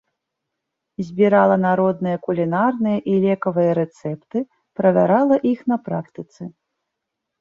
[1.09, 4.37] Збірала народныя кулінарныя і лекавыя рэцэпты,
[4.81, 6.41] правярала іх на практыцы.